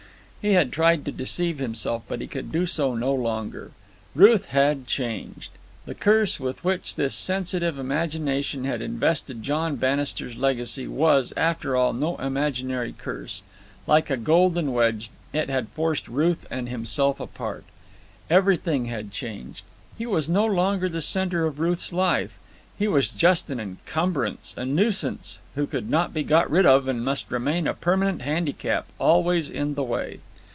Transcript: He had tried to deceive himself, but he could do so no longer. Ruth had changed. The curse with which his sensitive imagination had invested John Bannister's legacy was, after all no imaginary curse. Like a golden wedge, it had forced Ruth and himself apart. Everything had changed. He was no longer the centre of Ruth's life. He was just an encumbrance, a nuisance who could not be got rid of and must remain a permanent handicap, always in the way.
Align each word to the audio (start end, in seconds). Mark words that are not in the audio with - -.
He 0.43 0.53
had 0.53 0.71
tried 0.71 1.05
to 1.05 1.11
deceive 1.11 1.59
himself, 1.59 2.01
but 2.07 2.19
he 2.19 2.25
could 2.25 2.51
do 2.51 2.65
so 2.65 2.95
no 2.95 3.13
longer. 3.13 3.69
Ruth 4.15 4.45
had 4.45 4.87
changed. 4.87 5.51
The 5.85 5.93
curse 5.93 6.39
with 6.39 6.63
which 6.63 6.95
his 6.95 7.13
sensitive 7.13 7.77
imagination 7.77 8.63
had 8.63 8.81
invested 8.81 9.43
John 9.43 9.75
Bannister's 9.75 10.35
legacy 10.35 10.87
was, 10.87 11.31
after 11.37 11.75
all 11.75 11.93
no 11.93 12.17
imaginary 12.17 12.91
curse. 12.91 13.43
Like 13.85 14.09
a 14.09 14.17
golden 14.17 14.73
wedge, 14.73 15.11
it 15.31 15.47
had 15.51 15.69
forced 15.69 16.07
Ruth 16.07 16.47
and 16.49 16.67
himself 16.67 17.19
apart. 17.19 17.63
Everything 18.27 18.85
had 18.85 19.11
changed. 19.11 19.61
He 19.95 20.07
was 20.07 20.27
no 20.27 20.47
longer 20.47 20.89
the 20.89 21.03
centre 21.03 21.45
of 21.45 21.59
Ruth's 21.59 21.93
life. 21.93 22.39
He 22.79 22.87
was 22.87 23.09
just 23.09 23.51
an 23.51 23.59
encumbrance, 23.59 24.55
a 24.57 24.65
nuisance 24.65 25.37
who 25.53 25.67
could 25.67 25.87
not 25.87 26.15
be 26.15 26.23
got 26.23 26.49
rid 26.49 26.65
of 26.65 26.87
and 26.87 27.05
must 27.05 27.29
remain 27.29 27.67
a 27.67 27.75
permanent 27.75 28.23
handicap, 28.23 28.87
always 28.97 29.47
in 29.47 29.75
the 29.75 29.83
way. 29.83 30.19